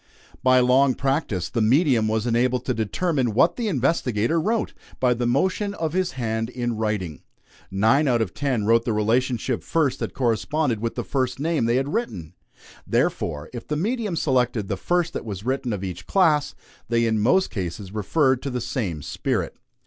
By 0.41 0.59
long 0.61 0.95
practice, 0.95 1.47
the 1.47 1.61
medium 1.61 2.07
was 2.07 2.25
enabled 2.25 2.65
to 2.65 2.73
determine 2.73 3.35
what 3.35 3.55
the 3.55 3.67
investigator 3.67 4.41
wrote, 4.41 4.73
by 4.99 5.13
the 5.13 5.27
motion 5.27 5.75
of 5.75 5.93
his 5.93 6.13
hand 6.13 6.49
in 6.49 6.75
writing. 6.75 7.21
Nine 7.69 8.07
out 8.07 8.19
of 8.19 8.33
ten 8.33 8.65
wrote 8.65 8.83
the 8.83 8.93
relationship 8.93 9.61
first 9.61 9.99
that 9.99 10.15
corresponded 10.15 10.79
with 10.79 10.95
the 10.95 11.03
first 11.03 11.39
name 11.39 11.65
they 11.65 11.75
had 11.75 11.93
written. 11.93 12.33
Therefore, 12.87 13.51
if 13.53 13.67
the 13.67 13.77
medium 13.77 14.15
selected 14.15 14.69
the 14.69 14.75
first 14.75 15.13
that 15.13 15.23
was 15.23 15.45
written 15.45 15.71
of 15.71 15.83
each 15.83 16.07
class, 16.07 16.55
they 16.89 17.05
in 17.05 17.19
most 17.19 17.51
cases 17.51 17.93
referred 17.93 18.41
to 18.41 18.49
the 18.49 18.59
same 18.59 19.03
spirit. 19.03 19.55